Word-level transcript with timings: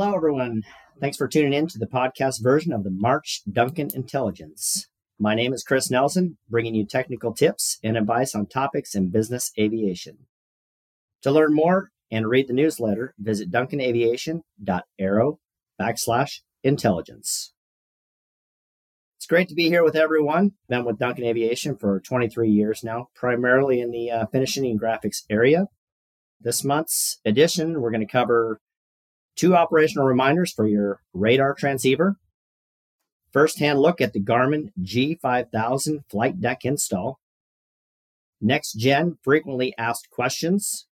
Hello, 0.00 0.16
everyone. 0.16 0.62
Thanks 0.98 1.18
for 1.18 1.28
tuning 1.28 1.52
in 1.52 1.66
to 1.66 1.78
the 1.78 1.86
podcast 1.86 2.42
version 2.42 2.72
of 2.72 2.84
the 2.84 2.90
March 2.90 3.42
Duncan 3.52 3.90
Intelligence. 3.92 4.88
My 5.18 5.34
name 5.34 5.52
is 5.52 5.62
Chris 5.62 5.90
Nelson, 5.90 6.38
bringing 6.48 6.74
you 6.74 6.86
technical 6.86 7.34
tips 7.34 7.78
and 7.84 7.98
advice 7.98 8.34
on 8.34 8.46
topics 8.46 8.94
in 8.94 9.10
business 9.10 9.52
aviation. 9.58 10.20
To 11.20 11.30
learn 11.30 11.54
more 11.54 11.90
and 12.10 12.30
read 12.30 12.48
the 12.48 12.54
newsletter, 12.54 13.12
visit 13.18 13.50
duncanaviation.aero 13.52 15.38
backslash 15.78 16.40
intelligence. 16.64 17.52
It's 19.18 19.26
great 19.26 19.50
to 19.50 19.54
be 19.54 19.68
here 19.68 19.84
with 19.84 19.96
everyone. 19.96 20.52
Been 20.70 20.86
with 20.86 20.98
Duncan 20.98 21.24
Aviation 21.24 21.76
for 21.76 22.00
23 22.00 22.48
years 22.48 22.82
now, 22.82 23.08
primarily 23.14 23.82
in 23.82 23.90
the 23.90 24.10
uh, 24.10 24.26
finishing 24.32 24.64
and 24.64 24.80
graphics 24.80 25.24
area. 25.28 25.66
This 26.40 26.64
month's 26.64 27.20
edition, 27.26 27.82
we're 27.82 27.90
going 27.90 28.00
to 28.00 28.10
cover 28.10 28.62
two 29.36 29.54
operational 29.54 30.06
reminders 30.06 30.52
for 30.52 30.66
your 30.66 31.00
radar 31.12 31.54
transceiver, 31.54 32.16
first-hand 33.32 33.78
look 33.78 34.00
at 34.00 34.12
the 34.12 34.20
Garmin 34.20 34.72
G5000 34.82 36.04
flight 36.08 36.40
deck 36.40 36.64
install, 36.64 37.18
next 38.40 38.72
gen 38.74 39.18
frequently 39.22 39.74
asked 39.78 40.10
questions, 40.10 40.86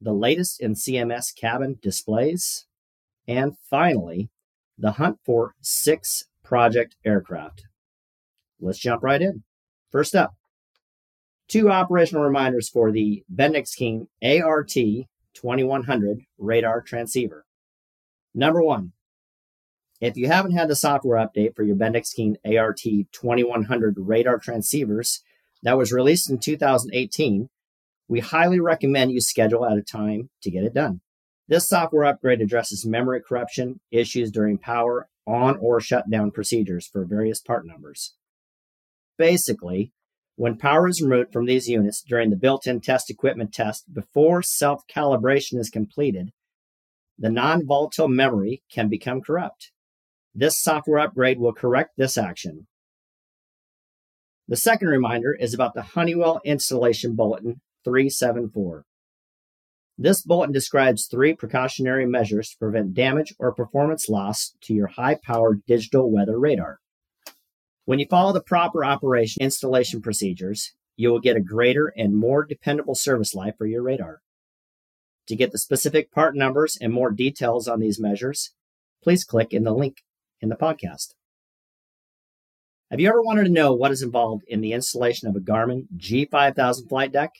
the 0.00 0.12
latest 0.12 0.60
in 0.60 0.74
CMS 0.74 1.34
cabin 1.34 1.78
displays, 1.80 2.66
and 3.26 3.56
finally, 3.70 4.28
the 4.76 4.92
hunt 4.92 5.18
for 5.24 5.54
six 5.60 6.24
project 6.42 6.96
aircraft. 7.04 7.64
Let's 8.60 8.78
jump 8.78 9.02
right 9.02 9.22
in. 9.22 9.44
First 9.90 10.14
up, 10.14 10.34
two 11.48 11.70
operational 11.70 12.22
reminders 12.22 12.68
for 12.68 12.90
the 12.92 13.24
Bendix 13.32 13.74
King 13.74 14.08
ART 14.22 14.76
2100 15.44 16.22
radar 16.38 16.80
transceiver. 16.80 17.44
Number 18.34 18.62
one, 18.62 18.92
if 20.00 20.16
you 20.16 20.26
haven't 20.26 20.56
had 20.56 20.68
the 20.68 20.74
software 20.74 21.18
update 21.18 21.54
for 21.54 21.62
your 21.62 21.76
Bendix 21.76 22.14
King 22.14 22.38
ART 22.46 22.80
2100 22.82 23.94
radar 23.98 24.38
transceivers 24.38 25.20
that 25.62 25.76
was 25.76 25.92
released 25.92 26.30
in 26.30 26.38
2018, 26.38 27.50
we 28.08 28.20
highly 28.20 28.58
recommend 28.58 29.12
you 29.12 29.20
schedule 29.20 29.64
out 29.64 29.76
a 29.76 29.82
time 29.82 30.30
to 30.40 30.50
get 30.50 30.64
it 30.64 30.72
done. 30.72 31.02
This 31.46 31.68
software 31.68 32.06
upgrade 32.06 32.40
addresses 32.40 32.86
memory 32.86 33.20
corruption 33.20 33.80
issues 33.90 34.30
during 34.30 34.56
power 34.56 35.08
on 35.26 35.58
or 35.58 35.78
shutdown 35.78 36.30
procedures 36.30 36.86
for 36.86 37.04
various 37.04 37.40
part 37.40 37.66
numbers. 37.66 38.14
Basically, 39.18 39.92
when 40.36 40.58
power 40.58 40.88
is 40.88 41.00
removed 41.00 41.32
from 41.32 41.46
these 41.46 41.68
units 41.68 42.02
during 42.02 42.30
the 42.30 42.36
built 42.36 42.66
in 42.66 42.80
test 42.80 43.10
equipment 43.10 43.52
test 43.52 43.92
before 43.92 44.42
self 44.42 44.82
calibration 44.86 45.58
is 45.58 45.70
completed, 45.70 46.32
the 47.18 47.30
non 47.30 47.66
volatile 47.66 48.08
memory 48.08 48.62
can 48.72 48.88
become 48.88 49.20
corrupt. 49.20 49.70
This 50.34 50.60
software 50.60 50.98
upgrade 50.98 51.38
will 51.38 51.52
correct 51.52 51.92
this 51.96 52.18
action. 52.18 52.66
The 54.48 54.56
second 54.56 54.88
reminder 54.88 55.32
is 55.32 55.54
about 55.54 55.74
the 55.74 55.82
Honeywell 55.82 56.40
Installation 56.44 57.14
Bulletin 57.14 57.60
374. 57.84 58.84
This 59.96 60.22
bulletin 60.22 60.52
describes 60.52 61.06
three 61.06 61.34
precautionary 61.34 62.04
measures 62.04 62.50
to 62.50 62.58
prevent 62.58 62.94
damage 62.94 63.32
or 63.38 63.54
performance 63.54 64.08
loss 64.08 64.54
to 64.62 64.74
your 64.74 64.88
high 64.88 65.14
powered 65.14 65.64
digital 65.66 66.10
weather 66.10 66.38
radar. 66.38 66.80
When 67.86 67.98
you 67.98 68.06
follow 68.08 68.32
the 68.32 68.42
proper 68.42 68.84
operation 68.84 69.42
installation 69.42 70.00
procedures, 70.00 70.72
you 70.96 71.10
will 71.10 71.20
get 71.20 71.36
a 71.36 71.40
greater 71.40 71.92
and 71.96 72.16
more 72.16 72.44
dependable 72.44 72.94
service 72.94 73.34
life 73.34 73.54
for 73.58 73.66
your 73.66 73.82
radar. 73.82 74.20
To 75.28 75.36
get 75.36 75.52
the 75.52 75.58
specific 75.58 76.10
part 76.10 76.34
numbers 76.36 76.78
and 76.80 76.92
more 76.92 77.10
details 77.10 77.68
on 77.68 77.80
these 77.80 78.00
measures, 78.00 78.52
please 79.02 79.24
click 79.24 79.52
in 79.52 79.64
the 79.64 79.74
link 79.74 79.98
in 80.40 80.48
the 80.48 80.56
podcast. 80.56 81.14
Have 82.90 83.00
you 83.00 83.08
ever 83.08 83.22
wanted 83.22 83.44
to 83.44 83.50
know 83.50 83.74
what 83.74 83.90
is 83.90 84.02
involved 84.02 84.44
in 84.46 84.60
the 84.60 84.72
installation 84.72 85.28
of 85.28 85.36
a 85.36 85.40
Garmin 85.40 85.86
G5000 85.96 86.88
flight 86.88 87.12
deck? 87.12 87.30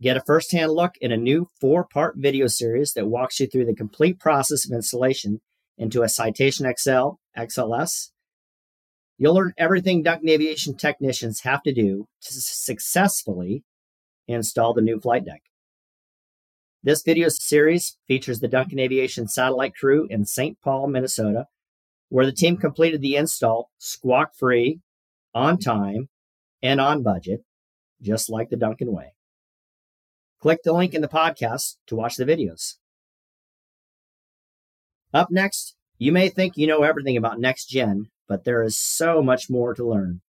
Get 0.00 0.16
a 0.16 0.22
first 0.26 0.52
hand 0.52 0.72
look 0.72 0.92
in 1.00 1.12
a 1.12 1.16
new 1.16 1.48
four 1.60 1.84
part 1.84 2.14
video 2.16 2.46
series 2.46 2.92
that 2.92 3.08
walks 3.08 3.40
you 3.40 3.46
through 3.46 3.66
the 3.66 3.74
complete 3.74 4.18
process 4.18 4.64
of 4.64 4.74
installation 4.74 5.40
into 5.76 6.02
a 6.02 6.08
Citation 6.08 6.72
XL, 6.78 7.16
XLS. 7.36 8.10
You'll 9.20 9.34
learn 9.34 9.52
everything 9.58 10.02
Duncan 10.02 10.30
Aviation 10.30 10.74
technicians 10.74 11.42
have 11.42 11.62
to 11.64 11.74
do 11.74 12.08
to 12.22 12.32
successfully 12.32 13.64
install 14.26 14.72
the 14.72 14.80
new 14.80 14.98
flight 14.98 15.26
deck. 15.26 15.42
This 16.82 17.02
video 17.02 17.28
series 17.28 17.98
features 18.08 18.40
the 18.40 18.48
Duncan 18.48 18.78
Aviation 18.78 19.28
satellite 19.28 19.74
crew 19.74 20.06
in 20.08 20.24
St. 20.24 20.56
Paul, 20.62 20.86
Minnesota, 20.86 21.48
where 22.08 22.24
the 22.24 22.32
team 22.32 22.56
completed 22.56 23.02
the 23.02 23.16
install 23.16 23.68
squawk 23.76 24.34
free, 24.34 24.80
on 25.34 25.58
time, 25.58 26.08
and 26.62 26.80
on 26.80 27.02
budget, 27.02 27.44
just 28.00 28.30
like 28.30 28.48
the 28.48 28.56
Duncan 28.56 28.90
way. 28.90 29.12
Click 30.40 30.62
the 30.64 30.72
link 30.72 30.94
in 30.94 31.02
the 31.02 31.08
podcast 31.08 31.76
to 31.88 31.94
watch 31.94 32.16
the 32.16 32.24
videos. 32.24 32.76
Up 35.12 35.30
next, 35.30 35.76
you 35.98 36.10
may 36.10 36.30
think 36.30 36.56
you 36.56 36.66
know 36.66 36.84
everything 36.84 37.18
about 37.18 37.38
next 37.38 37.66
gen, 37.66 38.06
but 38.30 38.44
there 38.44 38.62
is 38.62 38.78
so 38.78 39.20
much 39.20 39.50
more 39.50 39.74
to 39.74 39.84
learn. 39.84 40.20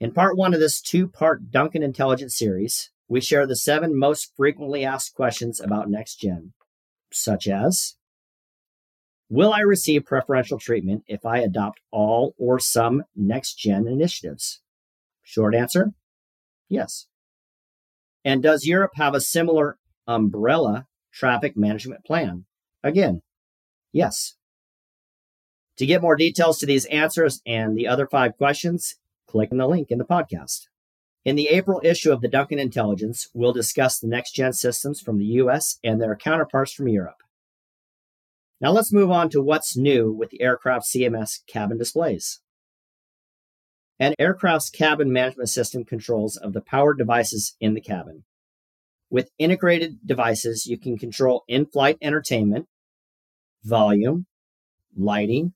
In 0.00 0.12
part 0.12 0.38
one 0.38 0.54
of 0.54 0.60
this 0.60 0.80
two 0.80 1.06
part 1.06 1.50
Duncan 1.50 1.82
Intelligence 1.82 2.38
series, 2.38 2.90
we 3.06 3.20
share 3.20 3.46
the 3.46 3.54
seven 3.54 3.98
most 3.98 4.32
frequently 4.34 4.82
asked 4.82 5.14
questions 5.14 5.60
about 5.60 5.90
next 5.90 6.16
gen, 6.16 6.54
such 7.12 7.46
as 7.46 7.96
Will 9.28 9.52
I 9.52 9.60
receive 9.60 10.06
preferential 10.06 10.58
treatment 10.58 11.04
if 11.06 11.26
I 11.26 11.40
adopt 11.40 11.80
all 11.90 12.34
or 12.38 12.58
some 12.58 13.04
next 13.14 13.56
gen 13.56 13.86
initiatives? 13.86 14.62
Short 15.22 15.54
answer 15.54 15.92
yes. 16.70 17.08
And 18.24 18.42
does 18.42 18.64
Europe 18.64 18.92
have 18.94 19.14
a 19.14 19.20
similar 19.20 19.76
umbrella 20.06 20.86
traffic 21.12 21.58
management 21.58 22.06
plan? 22.06 22.46
Again, 22.82 23.20
yes. 23.92 24.36
To 25.80 25.86
get 25.86 26.02
more 26.02 26.14
details 26.14 26.58
to 26.58 26.66
these 26.66 26.84
answers 26.84 27.40
and 27.46 27.74
the 27.74 27.88
other 27.88 28.06
five 28.06 28.36
questions, 28.36 28.96
click 29.26 29.50
on 29.50 29.56
the 29.56 29.66
link 29.66 29.90
in 29.90 29.96
the 29.96 30.04
podcast. 30.04 30.66
In 31.24 31.36
the 31.36 31.48
April 31.48 31.80
issue 31.82 32.12
of 32.12 32.20
the 32.20 32.28
Duncan 32.28 32.58
Intelligence, 32.58 33.28
we'll 33.32 33.54
discuss 33.54 33.98
the 33.98 34.06
next 34.06 34.32
gen 34.32 34.52
systems 34.52 35.00
from 35.00 35.16
the 35.16 35.24
US 35.24 35.78
and 35.82 35.98
their 35.98 36.14
counterparts 36.16 36.74
from 36.74 36.88
Europe. 36.88 37.22
Now 38.60 38.72
let's 38.72 38.92
move 38.92 39.10
on 39.10 39.30
to 39.30 39.40
what's 39.40 39.74
new 39.74 40.12
with 40.12 40.28
the 40.28 40.42
aircraft 40.42 40.84
CMS 40.84 41.38
cabin 41.46 41.78
displays. 41.78 42.40
An 43.98 44.14
aircraft's 44.18 44.68
cabin 44.68 45.10
management 45.10 45.48
system 45.48 45.86
controls 45.86 46.36
of 46.36 46.52
the 46.52 46.60
power 46.60 46.92
devices 46.92 47.56
in 47.58 47.72
the 47.72 47.80
cabin. 47.80 48.24
With 49.08 49.30
integrated 49.38 50.00
devices, 50.04 50.66
you 50.66 50.76
can 50.76 50.98
control 50.98 51.42
in 51.48 51.64
flight 51.64 51.96
entertainment, 52.02 52.66
volume, 53.64 54.26
lighting, 54.94 55.54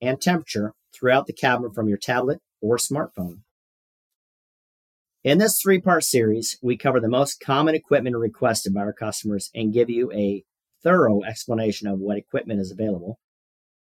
and 0.00 0.20
temperature 0.20 0.74
throughout 0.94 1.26
the 1.26 1.32
cabin 1.32 1.70
from 1.72 1.88
your 1.88 1.98
tablet 1.98 2.40
or 2.60 2.76
smartphone. 2.76 3.40
In 5.22 5.38
this 5.38 5.60
three 5.60 5.80
part 5.80 6.04
series, 6.04 6.58
we 6.62 6.76
cover 6.76 7.00
the 7.00 7.08
most 7.08 7.40
common 7.44 7.74
equipment 7.74 8.16
requested 8.16 8.72
by 8.72 8.80
our 8.80 8.92
customers 8.92 9.50
and 9.54 9.72
give 9.72 9.90
you 9.90 10.10
a 10.12 10.44
thorough 10.82 11.22
explanation 11.22 11.88
of 11.88 11.98
what 11.98 12.16
equipment 12.16 12.60
is 12.60 12.70
available 12.70 13.18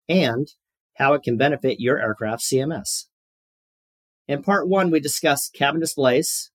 and 0.09 0.49
how 0.95 1.15
it 1.15 1.23
can 1.23 1.37
benefit 1.37 1.79
your 1.79 2.01
aircraft 2.01 2.43
CMS. 2.43 3.05
In 4.27 4.43
part 4.43 4.69
one, 4.69 4.91
we 4.91 4.99
discuss 4.99 5.49
cabin 5.49 5.81
displays, 5.81 6.51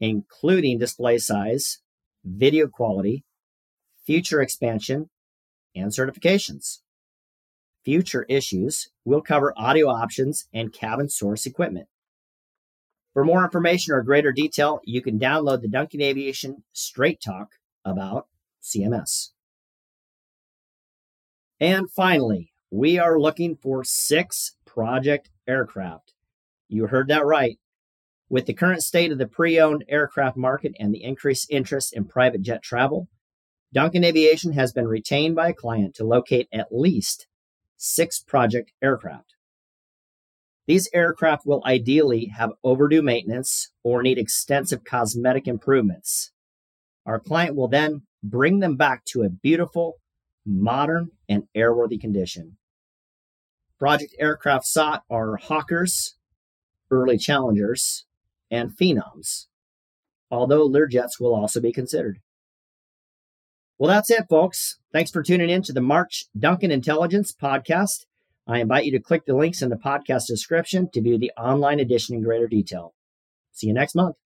including 0.00 0.78
display 0.78 1.18
size, 1.18 1.78
video 2.24 2.68
quality, 2.68 3.24
future 4.06 4.42
expansion, 4.42 5.08
and 5.74 5.90
certifications. 5.90 6.78
Future 7.88 8.26
issues 8.28 8.90
we'll 9.06 9.22
cover 9.22 9.54
audio 9.56 9.88
options 9.88 10.46
and 10.52 10.74
cabin 10.74 11.08
source 11.08 11.46
equipment. 11.46 11.88
For 13.14 13.24
more 13.24 13.42
information 13.42 13.94
or 13.94 14.02
greater 14.02 14.30
detail, 14.30 14.80
you 14.84 15.00
can 15.00 15.18
download 15.18 15.62
the 15.62 15.68
Duncan 15.68 16.02
Aviation 16.02 16.64
Straight 16.74 17.18
Talk 17.22 17.52
about 17.86 18.26
CMS. 18.62 19.30
And 21.58 21.90
finally, 21.90 22.52
we 22.70 22.98
are 22.98 23.18
looking 23.18 23.56
for 23.56 23.84
six 23.84 24.56
project 24.66 25.30
aircraft 25.46 26.12
you 26.68 26.86
heard 26.88 27.08
that 27.08 27.24
right. 27.24 27.58
With 28.28 28.44
the 28.44 28.52
current 28.52 28.82
state 28.82 29.10
of 29.10 29.16
the 29.16 29.26
pre 29.26 29.58
owned 29.58 29.86
aircraft 29.88 30.36
market 30.36 30.74
and 30.78 30.94
the 30.94 31.02
increased 31.02 31.50
interest 31.50 31.94
in 31.94 32.04
private 32.04 32.42
jet 32.42 32.62
travel, 32.62 33.08
Duncan 33.72 34.04
Aviation 34.04 34.52
has 34.52 34.74
been 34.74 34.86
retained 34.86 35.34
by 35.34 35.48
a 35.48 35.54
client 35.54 35.94
to 35.94 36.04
locate 36.04 36.48
at 36.52 36.68
least 36.70 37.26
six 37.78 38.20
project 38.20 38.72
aircraft. 38.82 39.34
These 40.66 40.90
aircraft 40.92 41.46
will 41.46 41.62
ideally 41.64 42.26
have 42.36 42.52
overdue 42.62 43.00
maintenance 43.00 43.70
or 43.82 44.02
need 44.02 44.18
extensive 44.18 44.84
cosmetic 44.84 45.48
improvements. 45.48 46.32
Our 47.06 47.18
client 47.18 47.56
will 47.56 47.68
then 47.68 48.02
bring 48.22 48.58
them 48.58 48.76
back 48.76 49.06
to 49.06 49.22
a 49.22 49.30
beautiful, 49.30 49.94
modern, 50.44 51.12
and 51.26 51.44
airworthy 51.56 51.98
condition. 51.98 52.58
Project 53.78 54.14
aircraft 54.18 54.66
sought 54.66 55.04
are 55.08 55.36
Hawkers, 55.36 56.16
early 56.90 57.16
challengers, 57.16 58.04
and 58.50 58.76
phenoms, 58.76 59.46
although 60.30 60.68
Learjets 60.68 61.20
will 61.20 61.34
also 61.34 61.60
be 61.60 61.72
considered. 61.72 62.18
Well, 63.78 63.88
that's 63.88 64.10
it, 64.10 64.24
folks. 64.28 64.77
Thanks 64.90 65.10
for 65.10 65.22
tuning 65.22 65.50
in 65.50 65.62
to 65.64 65.72
the 65.74 65.82
March 65.82 66.24
Duncan 66.38 66.70
Intelligence 66.70 67.34
podcast. 67.34 68.06
I 68.46 68.60
invite 68.60 68.86
you 68.86 68.92
to 68.92 69.00
click 69.00 69.26
the 69.26 69.36
links 69.36 69.60
in 69.60 69.68
the 69.68 69.76
podcast 69.76 70.26
description 70.26 70.88
to 70.94 71.02
view 71.02 71.18
the 71.18 71.30
online 71.36 71.78
edition 71.78 72.16
in 72.16 72.22
greater 72.22 72.46
detail. 72.46 72.94
See 73.52 73.66
you 73.66 73.74
next 73.74 73.94
month. 73.94 74.16